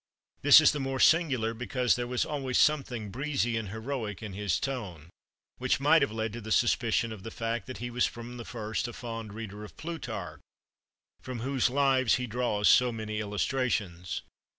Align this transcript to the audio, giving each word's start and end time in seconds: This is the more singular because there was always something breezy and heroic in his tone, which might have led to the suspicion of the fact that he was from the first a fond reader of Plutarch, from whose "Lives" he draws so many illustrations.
This 0.41 0.59
is 0.59 0.71
the 0.71 0.79
more 0.79 0.99
singular 0.99 1.53
because 1.53 1.95
there 1.95 2.07
was 2.07 2.25
always 2.25 2.57
something 2.57 3.11
breezy 3.11 3.55
and 3.55 3.69
heroic 3.69 4.23
in 4.23 4.33
his 4.33 4.59
tone, 4.59 5.11
which 5.59 5.79
might 5.79 6.01
have 6.01 6.11
led 6.11 6.33
to 6.33 6.41
the 6.41 6.51
suspicion 6.51 7.11
of 7.11 7.21
the 7.21 7.29
fact 7.29 7.67
that 7.67 7.77
he 7.77 7.91
was 7.91 8.07
from 8.07 8.37
the 8.37 8.43
first 8.43 8.87
a 8.87 8.93
fond 8.93 9.31
reader 9.33 9.63
of 9.63 9.77
Plutarch, 9.77 10.41
from 11.21 11.41
whose 11.41 11.69
"Lives" 11.69 12.15
he 12.15 12.25
draws 12.25 12.67
so 12.67 12.91
many 12.91 13.19
illustrations. 13.19 14.23